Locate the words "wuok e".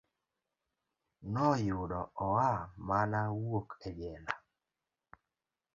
3.39-3.89